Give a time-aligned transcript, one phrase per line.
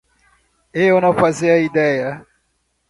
[0.73, 2.25] Eu não fazia ideia.